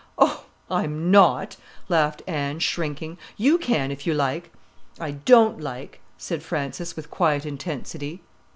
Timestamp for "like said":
5.61-6.41